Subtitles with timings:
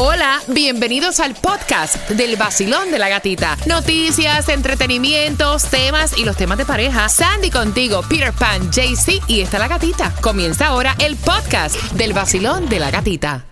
[0.00, 3.58] Hola, bienvenidos al podcast del vacilón de la gatita.
[3.66, 7.08] Noticias, entretenimientos, temas y los temas de pareja.
[7.08, 10.14] Sandy contigo, Peter Pan, JC y está la gatita.
[10.20, 13.44] Comienza ahora el podcast del vacilón de la gatita.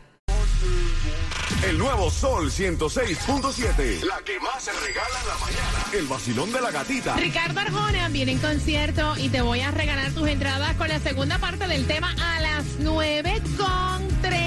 [1.65, 4.05] El nuevo Sol 106.7.
[4.05, 5.85] La que más se regala en la mañana.
[5.95, 7.17] El vacilón de la gatita.
[7.17, 11.39] Ricardo Arjona viene en concierto y te voy a regalar tus entradas con la segunda
[11.39, 14.46] parte del tema a las 9 con 35.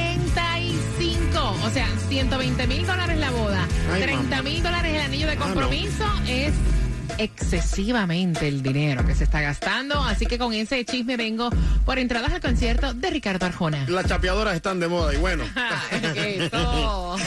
[1.65, 5.45] O sea, 120 mil dólares la boda, Ay, 30 mil dólares el anillo de no.
[5.45, 6.05] compromiso.
[6.27, 6.53] Es
[7.17, 10.01] excesivamente el dinero que se está gastando.
[10.01, 11.49] Así que con ese chisme vengo
[11.85, 13.85] por entradas al concierto de Ricardo Arjona.
[13.89, 15.43] Las chapeadoras están de moda y bueno.
[16.15, 17.17] Eso.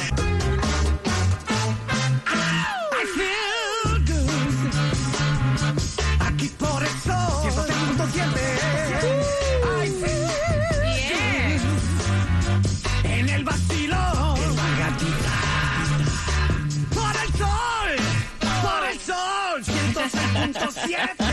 [20.52, 21.24] 107.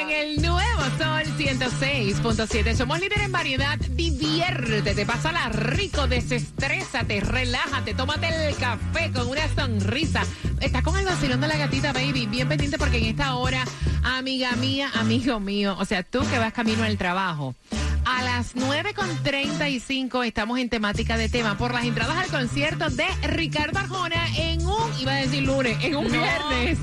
[0.00, 2.76] en el nuevo Sol 106.7.
[2.76, 3.78] Somos líderes en variedad.
[3.78, 10.22] Diviértete, pásala rico, desestrésate, relájate, tómate el café con una sonrisa.
[10.60, 12.26] Estás con el vacilón de la gatita, baby.
[12.26, 13.64] Bien pendiente porque en esta hora,
[14.02, 17.54] amiga mía, amigo mío, o sea, tú que vas camino al trabajo
[18.10, 21.56] a las 9.35 estamos en temática de tema.
[21.56, 25.94] Por las entradas al concierto de Ricardo Arjona en un, iba a decir lunes, en
[25.94, 26.78] un viernes,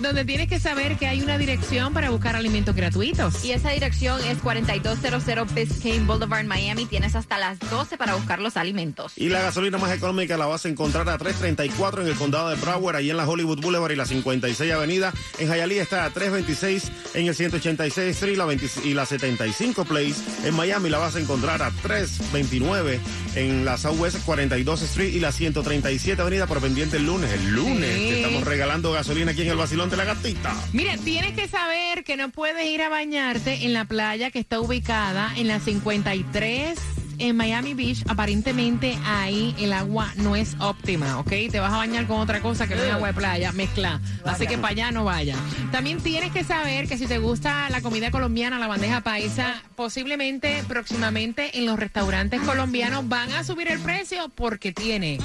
[0.00, 3.44] donde tienes que saber que hay una dirección para buscar alimentos gratuitos.
[3.44, 6.86] Y esa dirección es 4200 Biscayne Boulevard, Miami.
[6.86, 9.12] Tienes hasta las 12 para buscar los alimentos.
[9.16, 12.56] Y la gasolina más económica la vas a encontrar a 3.34 en el condado de
[12.56, 15.12] Broward, ahí en la Hollywood Boulevard y la 56 Avenida.
[15.38, 20.14] En Hialeah está a 3.26 en el 186 Street la 20 y la 75 Place.
[20.44, 22.98] En Miami la vas a encontrar a 3.29
[23.36, 27.32] en la Southwest 42 Street y la 137 Avenida por pendiente el lunes.
[27.32, 28.08] El lunes Sí.
[28.10, 30.54] estamos regalando gasolina aquí en el de la gatita.
[30.72, 34.60] Mira, tienes que saber que no puedes ir a bañarte en la playa que está
[34.60, 36.78] ubicada en la 53
[37.18, 38.04] en Miami Beach.
[38.08, 41.30] Aparentemente ahí el agua no es óptima, ¿ok?
[41.50, 44.00] Te vas a bañar con otra cosa que no es agua de playa, mezcla.
[44.24, 45.36] Así que para allá no vaya.
[45.72, 50.62] También tienes que saber que si te gusta la comida colombiana, la bandeja paisa, posiblemente
[50.68, 55.18] próximamente en los restaurantes colombianos van a subir el precio porque tiene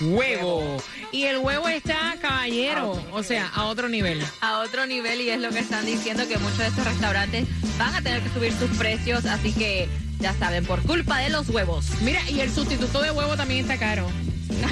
[0.00, 0.76] huevo.
[1.12, 4.20] Y el huevo está, caballero, o sea, a otro nivel.
[4.40, 7.46] A otro nivel y es lo que están diciendo que muchos de estos restaurantes
[7.78, 9.24] van a tener que subir sus precios.
[9.26, 9.88] Así que
[10.24, 11.84] ya saben, por culpa de los huevos.
[12.00, 14.08] Mira, y el sustituto de huevo también está caro.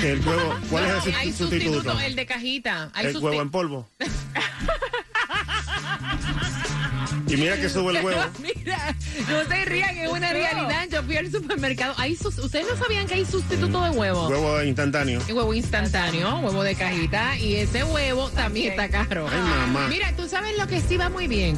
[0.03, 1.75] El huevo, ¿Cuál No, es el hay sustituto?
[1.75, 2.91] sustituto, el de cajita.
[2.95, 3.87] Hay El huevo en polvo.
[7.29, 8.23] y mira que sube el huevo.
[8.65, 8.97] Mira,
[9.29, 10.87] no se rían, es una realidad.
[10.91, 11.95] Yo fui al supermercado.
[12.21, 14.29] Sus- ¿Ustedes no sabían que hay sustituto de huevo?
[14.29, 15.21] Huevo instantáneo.
[15.29, 19.27] Y Huevo instantáneo, huevo de cajita, y ese huevo también está caro.
[19.31, 19.89] Ay, mamá.
[19.89, 21.57] Mira, tú sabes lo que sí va muy bien.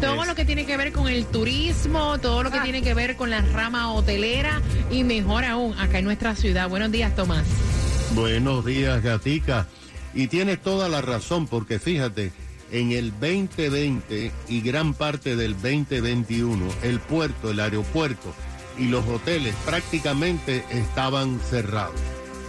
[0.00, 0.28] Todo Es.
[0.28, 3.30] lo que tiene que ver con el turismo, todo lo que tiene que ver con
[3.30, 4.60] la rama hotelera
[4.90, 6.68] y mejor aún acá en nuestra ciudad.
[6.68, 7.44] Buenos días, Tomás.
[8.14, 9.66] Buenos días, Gatica.
[10.12, 12.30] Y tienes toda la razón, porque fíjate,
[12.74, 18.34] en el 2020 y gran parte del 2021, el puerto, el aeropuerto
[18.76, 22.00] y los hoteles prácticamente estaban cerrados.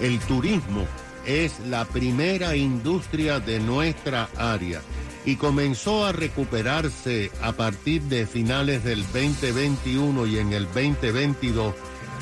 [0.01, 0.83] El turismo
[1.27, 4.81] es la primera industria de nuestra área
[5.25, 11.75] y comenzó a recuperarse a partir de finales del 2021 y en el 2022,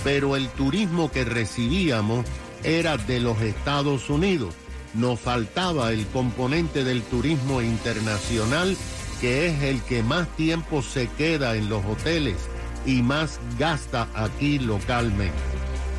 [0.04, 2.26] pero el turismo que recibíamos
[2.64, 4.54] era de los Estados Unidos.
[4.94, 8.78] Nos faltaba el componente del turismo internacional,
[9.20, 12.38] que es el que más tiempo se queda en los hoteles
[12.86, 15.34] y más gasta aquí localmente.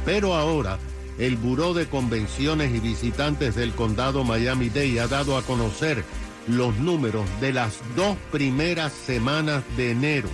[0.05, 0.78] Pero ahora,
[1.19, 6.05] el Buró de Convenciones y Visitantes del Condado Miami-Dade ha dado a conocer
[6.47, 10.28] los números de las dos primeras semanas de enero.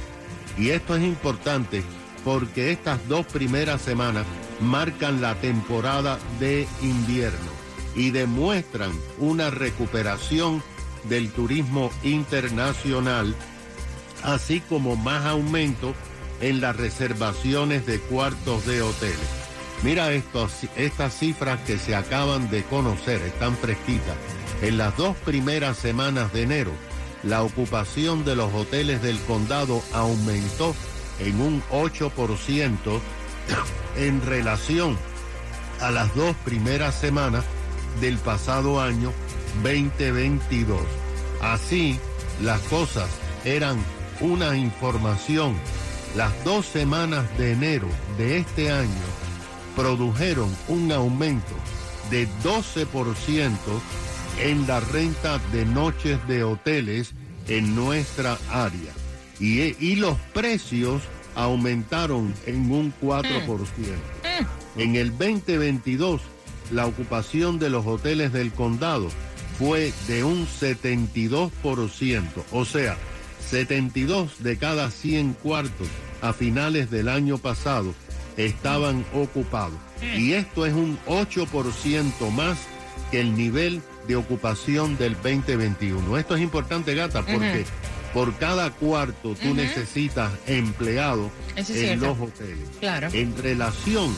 [0.59, 1.83] Y esto es importante
[2.25, 4.27] porque estas dos primeras semanas
[4.61, 7.50] marcan la temporada de invierno
[7.95, 10.63] y demuestran una recuperación
[11.05, 13.35] del turismo internacional,
[14.23, 15.95] así como más aumento
[16.41, 19.19] en las reservaciones de cuartos de hoteles.
[19.83, 24.17] Mira estas cifras que se acaban de conocer, están fresquitas.
[24.63, 26.73] En las dos primeras semanas de enero,
[27.23, 30.75] la ocupación de los hoteles del condado aumentó
[31.19, 33.01] en un 8%
[33.97, 34.99] en relación
[35.81, 37.45] a las dos primeras semanas
[38.01, 39.13] del pasado año
[39.63, 40.81] 2022.
[41.41, 41.99] Así,
[42.43, 43.09] las cosas
[43.45, 43.79] eran
[44.21, 45.55] una información.
[46.17, 47.89] Las dos semanas de enero
[48.19, 48.89] de este año
[49.77, 51.55] produjeron un aumento
[52.11, 53.51] de 12%
[54.41, 57.13] en la renta de noches de hoteles
[57.49, 58.93] en nuestra área.
[59.39, 61.03] Y, y los precios
[61.35, 63.47] aumentaron en un 4%.
[64.77, 66.21] En el 2022,
[66.71, 69.09] la ocupación de los hoteles del condado
[69.59, 72.23] fue de un 72%,
[72.53, 72.97] o sea,
[73.49, 75.89] 72 de cada 100 cuartos
[76.23, 77.95] a finales del año pasado
[78.37, 79.79] estaban ocupados.
[80.17, 82.59] Y esto es un 8% más
[83.11, 86.17] que el nivel de ocupación del 2021.
[86.17, 87.67] Esto es importante, gata, porque
[88.13, 90.33] por cada cuarto tú necesitas
[91.57, 92.07] Eso es en cierto.
[92.07, 92.69] los hoteles.
[92.81, 93.09] Claro.
[93.13, 94.15] En relación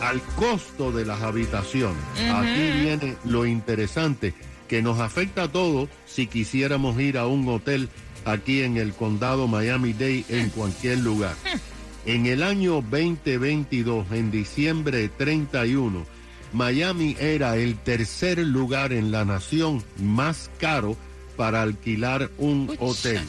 [0.00, 2.02] al costo de las habitaciones,
[2.32, 4.34] aquí viene lo interesante
[4.68, 7.88] que nos afecta a todos si quisiéramos ir a un hotel
[8.24, 11.34] aquí en el condado Miami-Dade en cualquier lugar.
[12.04, 16.04] En el año 2022, en diciembre 31,
[16.52, 20.96] Miami era el tercer lugar en la nación más caro
[21.36, 22.82] para alquilar un Ucha.
[22.84, 23.22] hotel.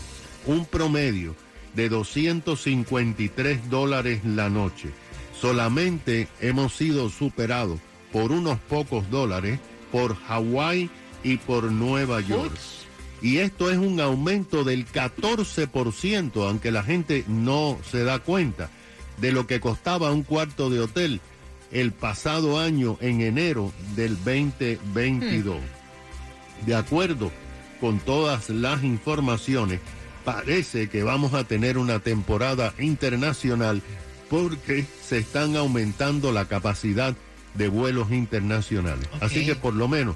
[0.45, 1.35] Un promedio
[1.75, 4.89] de 253 dólares la noche.
[5.39, 7.79] Solamente hemos sido superados
[8.11, 9.59] por unos pocos dólares
[9.91, 10.89] por Hawái
[11.23, 12.53] y por Nueva York.
[13.21, 18.69] Y esto es un aumento del 14%, aunque la gente no se da cuenta
[19.17, 21.21] de lo que costaba un cuarto de hotel
[21.71, 25.57] el pasado año en enero del 2022.
[26.65, 27.31] De acuerdo
[27.83, 29.81] con todas las informaciones,
[30.23, 33.81] parece que vamos a tener una temporada internacional
[34.29, 37.13] porque se están aumentando la capacidad
[37.55, 39.05] de vuelos internacionales.
[39.19, 40.15] Así que por lo menos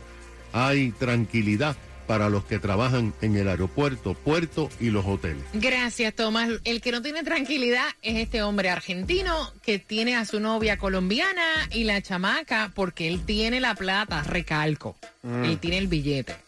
[0.54, 1.76] hay tranquilidad
[2.08, 5.44] para los que trabajan en el aeropuerto, puerto y los hoteles.
[5.52, 6.50] Gracias, Tomás.
[6.64, 11.68] El que no tiene tranquilidad es este hombre argentino que tiene a su novia colombiana
[11.74, 14.96] y la chamaca porque él tiene la plata, recalco.
[15.44, 16.47] Él tiene el billete.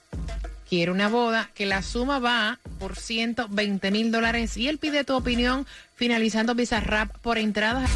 [0.70, 5.16] Quiere una boda que la suma va por 120 mil dólares y él pide tu
[5.16, 7.90] opinión finalizando Bizarrap por entradas.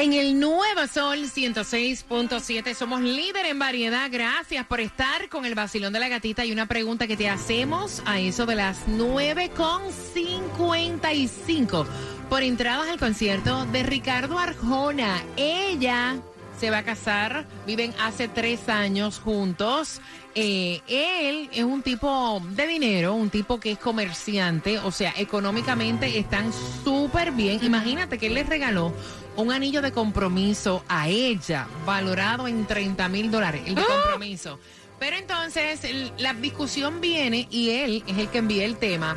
[0.00, 4.08] En el Nuevo Sol 106.7 somos líder en variedad.
[4.10, 6.46] Gracias por estar con el vacilón de la gatita.
[6.46, 11.86] Y una pregunta que te hacemos a eso de las 9.55
[12.30, 15.22] por entradas al concierto de Ricardo Arjona.
[15.36, 16.16] Ella
[16.60, 20.02] se va a casar, viven hace tres años juntos.
[20.34, 26.18] Eh, él es un tipo de dinero, un tipo que es comerciante, o sea, económicamente
[26.18, 26.52] están
[26.84, 27.64] súper bien.
[27.64, 28.92] Imagínate que él les regaló
[29.36, 34.58] un anillo de compromiso a ella, valorado en 30 mil dólares, el de compromiso.
[34.98, 35.80] Pero entonces
[36.18, 39.16] la discusión viene y él es el que envía el tema.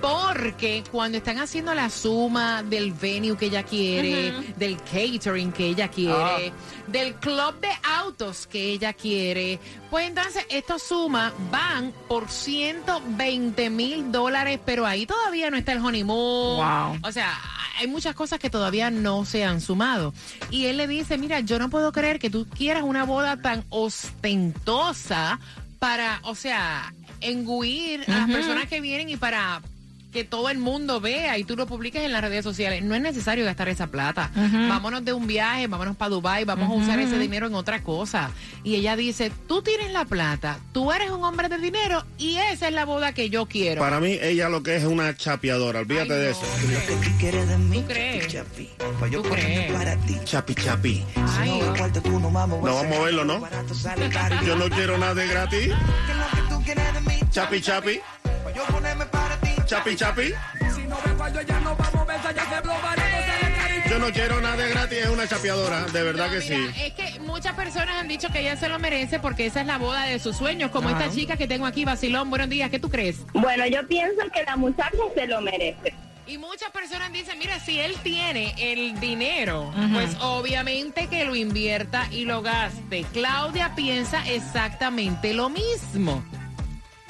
[0.00, 5.88] Porque cuando están haciendo la suma del venue que ella quiere, del catering que ella
[5.88, 6.52] quiere,
[6.86, 7.68] del club de
[7.98, 9.58] autos que ella quiere,
[9.90, 15.78] pues entonces estos sumas van por 120 mil dólares, pero ahí todavía no está el
[15.78, 16.56] honeymoon.
[16.56, 16.98] Wow.
[17.02, 17.38] O sea,
[17.78, 20.14] hay muchas cosas que todavía no se han sumado.
[20.50, 23.64] Y él le dice, mira, yo no puedo creer que tú quieras una boda tan
[23.68, 25.40] ostentosa
[25.78, 29.62] para, o sea, engullir a las personas que vienen y para
[30.12, 32.82] que todo el mundo vea y tú lo publiques en las redes sociales.
[32.82, 34.30] No es necesario gastar esa plata.
[34.34, 38.30] Vámonos de un viaje, vámonos para Dubai, vamos a usar ese dinero en otra cosa.
[38.64, 42.68] Y ella dice, tú tienes la plata, tú eres un hombre de dinero y esa
[42.68, 43.80] es la boda que yo quiero.
[43.80, 46.40] Para mí, ella lo que es una chapeadora, olvídate Ay, de no, eso.
[47.80, 48.28] ¿Tú crees?
[48.28, 49.72] ¿Tú ponerme crees?
[49.72, 50.16] para ti.
[50.24, 51.04] Chapi, chapi.
[51.38, 52.66] Ay, Si no, vamos
[52.98, 53.40] a verlo, ¿no?
[54.46, 55.68] Yo no quiero nada de gratis.
[56.06, 57.20] ¿Qué es lo que tú quieres de mí?
[57.30, 58.00] Chapi, chapi.
[59.70, 60.32] Chapi, chapi.
[60.74, 62.72] Si no me fallo ya no vamos a ver, ya se caro.
[63.88, 66.80] Yo no quiero nada de gratis, es una chapeadora, de verdad No, que mira, sí.
[66.82, 69.78] Es que muchas personas han dicho que ella se lo merece porque esa es la
[69.78, 72.30] boda de sus sueños, como esta chica que tengo aquí, Basilón.
[72.30, 73.24] Buenos días, ¿qué tú crees?
[73.32, 75.94] Bueno, yo pienso que la muchacha se lo merece.
[76.26, 82.08] Y muchas personas dicen, mira, si él tiene el dinero, pues obviamente que lo invierta
[82.10, 83.06] y lo gaste.
[83.12, 86.24] Claudia piensa exactamente lo mismo.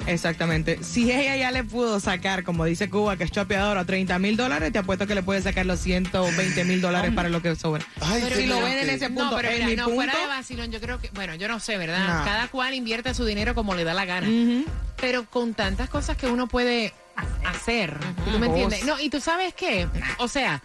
[0.07, 0.79] Exactamente.
[0.83, 4.71] Si ella ya le pudo sacar, como dice Cuba, que es chapeadora, 30 mil dólares,
[4.71, 7.85] te apuesto que le puede sacar los 120 mil dólares para lo que sobra.
[8.01, 10.17] Ay, si lo ven en ese punto, no, pero en mira, mi no, punto, fuera
[10.17, 12.19] de vacilón, yo creo que, bueno, yo no sé, ¿verdad?
[12.19, 12.25] No.
[12.25, 14.27] Cada cual invierte su dinero como le da la gana.
[14.99, 16.93] Pero con tantas cosas que uno puede
[17.45, 17.97] hacer,
[18.31, 18.83] ¿tú me entiendes?
[18.85, 20.61] No, y tú sabes qué, o sea,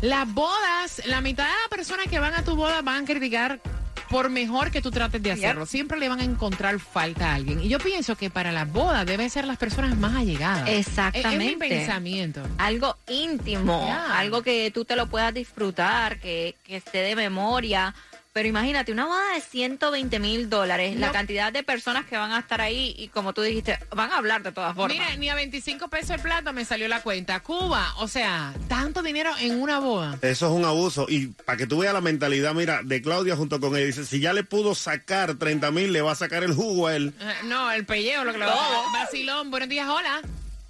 [0.00, 3.60] Las bodas, la mitad de las personas que van a tu boda van a criticar
[4.08, 5.66] por mejor que tú trates de hacerlo.
[5.66, 7.62] Siempre le van a encontrar falta a alguien.
[7.62, 10.68] Y yo pienso que para las bodas deben ser las personas más allegadas.
[10.68, 11.44] Exactamente.
[11.44, 12.42] Es, es mi pensamiento.
[12.58, 17.94] Algo íntimo, algo que tú te lo puedas disfrutar, que, que esté de memoria.
[18.38, 22.38] Pero imagínate, una boda de 120 mil dólares, la cantidad de personas que van a
[22.38, 24.96] estar ahí y como tú dijiste, van a hablar de todas formas.
[24.96, 27.40] Mira, ni a 25 pesos el plato me salió la cuenta.
[27.40, 30.16] Cuba, o sea, tanto dinero en una boda.
[30.22, 31.06] Eso es un abuso.
[31.08, 34.20] Y para que tú veas la mentalidad, mira, de Claudia junto con él, dice, si
[34.20, 37.12] ya le pudo sacar 30 mil, le va a sacar el jugo a él.
[37.20, 40.22] Eh, No, el pellejo, lo que lo va a Vacilón, buenos días, hola.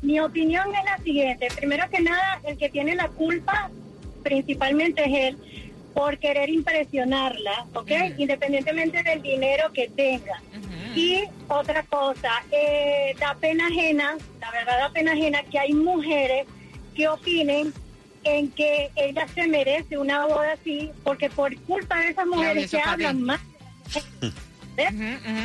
[0.00, 1.48] mi opinión es la siguiente.
[1.54, 3.70] Primero que nada, el que tiene la culpa
[4.22, 5.38] principalmente es él
[5.94, 7.90] por querer impresionarla, ¿ok?
[8.16, 10.40] Independientemente del dinero que tenga.
[10.94, 16.46] Y otra cosa, eh, da pena ajena, la verdad da pena ajena que hay mujeres
[16.94, 17.72] que opinen
[18.24, 22.80] en que ella se merece una boda así, porque por culpa de esas mujeres que
[22.80, 23.40] hablan más
[24.76, 24.94] ¿ves?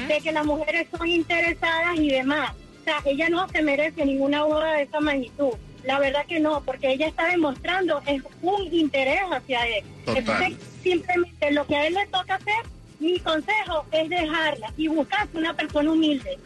[0.08, 2.52] de que las mujeres son interesadas y demás.
[2.82, 5.54] O sea, ella no se merece ninguna boda de esa magnitud.
[5.88, 9.86] La verdad que no, porque ella está demostrando es un interés hacia él.
[10.06, 10.18] Total.
[10.18, 10.54] Entonces,
[10.84, 12.56] simplemente lo que a él le toca hacer,
[13.00, 16.38] mi consejo es dejarla y buscarse una persona humilde.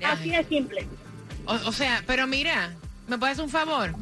[0.00, 0.86] Así de simple.
[1.44, 2.72] O, o sea, pero mira,
[3.08, 3.96] ¿me puedes hacer un favor?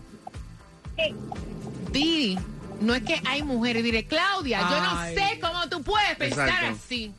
[1.94, 2.38] Sí.
[2.82, 3.82] No es que hay mujeres.
[3.84, 6.76] Diré, Claudia, yo no sé cómo tú puedes pensar Exacto.
[6.76, 7.14] así.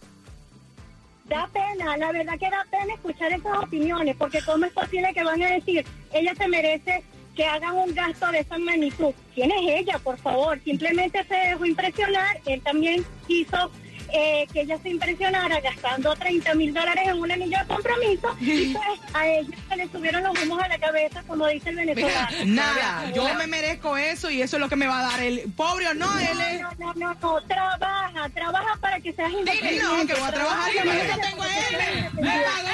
[1.25, 5.23] Da pena, la verdad que da pena escuchar esas opiniones, porque cómo es posible que
[5.23, 7.03] van a decir, ella se merece
[7.35, 9.13] que hagan un gasto de esa magnitud.
[9.33, 10.59] ¿Quién es ella, por favor?
[10.63, 13.71] Simplemente se dejó impresionar, él también quiso
[14.15, 18.67] eh, que ella se impresionara gastando 30 mil dólares en un anillo de compromiso, y
[18.73, 22.37] pues a ella se le subieron los humos a la cabeza, como dice el venezolano.
[22.45, 25.51] Nada, yo me merezco eso y eso es lo que me va a dar el
[25.53, 26.61] pobre o no, él es...
[26.61, 29.83] No, no, no, no, trabaja, trabaja para que seas independiente.
[29.83, 32.03] No, que voy a trabajar y Trabaja yo tengo a que él.
[32.13, 32.69] Me pagó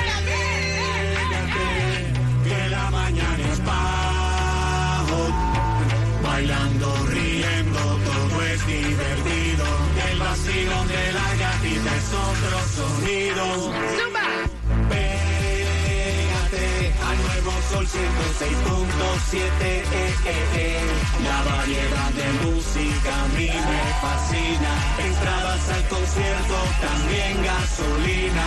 [0.00, 0.49] una Que
[6.40, 9.64] bailando, riendo, todo es divertido.
[10.10, 13.44] El vacilón de la gatita es otro sonido.
[13.98, 14.26] ¡Zumba!
[14.88, 16.66] Pégate
[17.08, 19.36] al nuevo sol 106.7.
[19.36, 19.84] Eh,
[20.24, 20.80] eh, eh.
[21.24, 24.72] La variedad de música a mí me fascina.
[25.08, 28.46] Entradas al concierto, también gasolina.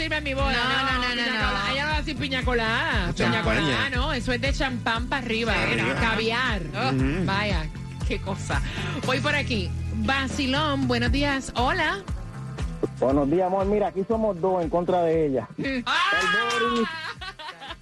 [0.00, 0.52] Sirve en mi boda.
[0.52, 1.46] No, no, no, no, no.
[1.46, 1.72] colada.
[1.72, 3.12] Ella no va a decir piña colada.
[3.12, 3.42] Piña Champaña.
[3.42, 4.12] colada, no.
[4.12, 5.52] Eso es de champán para arriba.
[5.52, 5.90] Arriba.
[5.90, 6.62] Era caviar.
[6.74, 7.66] Oh, Vaya,
[8.08, 8.62] qué cosa.
[9.04, 9.70] Voy por aquí.
[9.96, 11.52] Basilón, buenos días.
[11.54, 11.98] Hola.
[12.98, 13.66] Buenos días, amor.
[13.66, 15.48] Mira, aquí somos dos en contra de ella.
[15.86, 16.00] ¡Ah!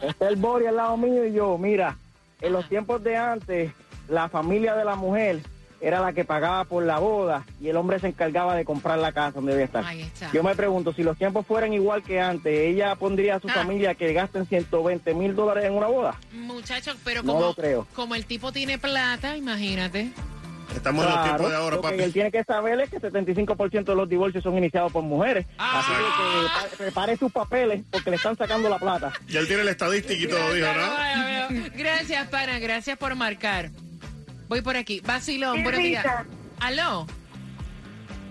[0.00, 1.56] Está el Bori al lado mío y yo.
[1.56, 1.96] Mira,
[2.40, 3.72] en los tiempos de antes,
[4.08, 5.40] la familia de la mujer
[5.80, 9.12] era la que pagaba por la boda y el hombre se encargaba de comprar la
[9.12, 9.84] casa donde debía estar.
[9.84, 10.30] Ahí está.
[10.32, 13.52] Yo me pregunto, si los tiempos fueran igual que antes, ¿ella pondría a su Ah.
[13.54, 16.16] familia que gasten 120 mil dólares en una boda?
[16.32, 17.86] Muchachos, pero No como, lo creo.
[17.94, 20.10] como el tipo tiene plata, imagínate.
[20.74, 22.02] Estamos en los tiempos de ahora, lo que papi.
[22.02, 25.46] él tiene que saber es que 75% de los divorcios son iniciados por mujeres.
[25.58, 25.80] Ah.
[25.80, 29.10] Así que pa- prepare sus papeles porque le están sacando la plata.
[29.28, 31.70] Ya él tiene la estadística y todo, dijo, ¿no?
[31.74, 32.58] Gracias, pana.
[32.58, 33.70] Gracias por marcar.
[34.48, 35.00] Voy por aquí.
[35.00, 36.06] Basilón, buenos días.
[36.60, 37.06] Aló.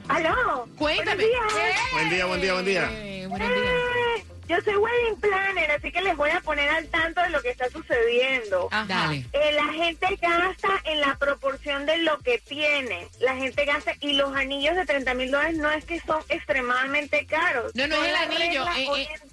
[0.07, 0.67] Aló.
[0.77, 1.24] Cuéntame.
[1.25, 1.81] Buenos días.
[1.93, 2.89] Buen día, buen día, buen día.
[2.91, 3.62] Eh, buenos días.
[3.65, 7.41] Eh, Yo soy wedding planner, así que les voy a poner al tanto de lo
[7.41, 8.67] que está sucediendo.
[8.71, 8.86] Ajá.
[8.88, 9.25] Dale.
[9.33, 13.07] Eh, la gente gasta en la proporción de lo que tiene.
[13.19, 17.25] La gente gasta y los anillos de 30 mil dólares no es que son extremadamente
[17.27, 17.75] caros.
[17.75, 18.65] No, no es el anillo,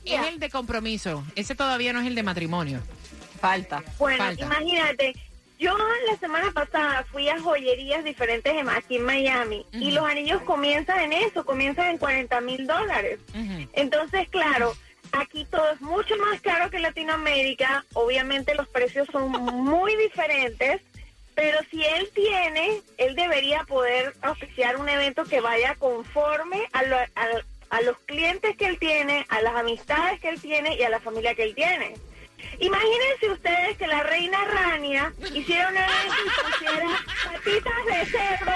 [0.05, 1.25] es, el de compromiso.
[1.35, 2.81] Ese todavía no es el de matrimonio.
[3.41, 3.83] Falta.
[3.99, 4.45] Bueno, Falta.
[4.45, 5.15] imagínate,
[5.59, 5.77] yo
[6.09, 11.01] la semana pasada fui a joyerías diferentes en- aquí en Miami y los anillos comienzan
[11.01, 13.19] en eso, comienzan en 40 mil dólares.
[13.75, 14.75] Entonces, claro,
[15.13, 17.85] aquí todo es mucho más caro que en Latinoamérica.
[17.95, 19.31] Obviamente los precios son
[19.65, 20.81] muy diferentes,
[21.35, 26.97] pero si él tiene, él debería poder oficiar un evento que vaya conforme a, lo-
[26.97, 30.89] a- a los clientes que él tiene, a las amistades que él tiene y a
[30.91, 31.95] la familia que él tiene.
[32.59, 38.53] Imagínense ustedes que la reina Rania hiciera un evento y pusiera patitas de cerdo,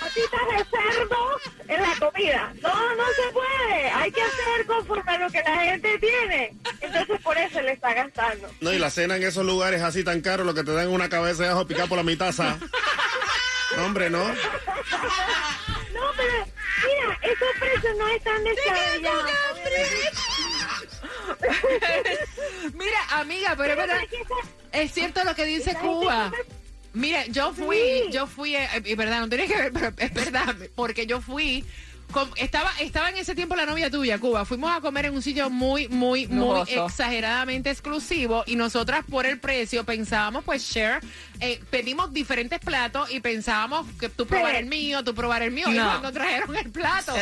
[0.00, 2.54] patitas de cerdo en la comida.
[2.62, 3.90] No, no se puede.
[3.90, 6.56] Hay que hacer conforme a lo que la gente tiene.
[6.80, 8.50] Entonces por eso le está gastando.
[8.60, 11.08] No, y la cena en esos lugares así tan caros, lo que te dan una
[11.08, 12.60] cabeza de ajo picada por la mitad, ¿sabes?
[13.76, 14.22] No, hombre, no.
[14.28, 14.34] No,
[16.16, 16.46] pero
[16.84, 19.30] mira, esos precios no están descabellados.
[22.74, 23.98] Mira, amiga, pero es verdad,
[24.72, 26.32] es cierto lo que dice Cuba.
[26.94, 28.10] Mira, yo fui, Sí.
[28.12, 31.64] yo fui, eh, y verdad, no tiene que ver, pero es verdad, porque yo fui,
[32.36, 35.48] estaba, estaba en ese tiempo la novia tuya, Cuba, fuimos a comer en un sitio
[35.48, 41.00] muy, muy, muy exageradamente exclusivo y nosotras por el precio pensábamos, pues, share,
[41.40, 45.68] eh, pedimos diferentes platos y pensábamos que tú probar el mío, tú probar el mío,
[45.70, 47.14] y cuando trajeron el plato,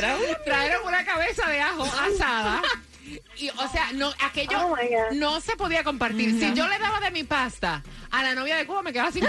[0.44, 2.60] trajeron una cabeza de ajo asada.
[3.36, 4.76] Y, o sea, no, aquello Oh,
[5.14, 6.38] no se podía compartir.
[6.38, 9.24] Si yo le daba de mi pasta a la novia de Cuba, me quedaba sin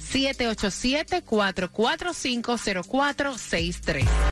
[1.25, 4.06] 787-445-0463.